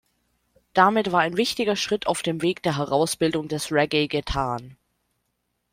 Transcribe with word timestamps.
Damit 0.73 1.11
war 1.11 1.19
ein 1.19 1.37
wichtiger 1.37 1.75
Schritt 1.75 2.07
auf 2.07 2.23
dem 2.23 2.41
Weg 2.41 2.63
der 2.63 2.75
Herausbildung 2.77 3.47
des 3.47 3.71
Reggae 3.71 4.07
getan. 4.07 4.75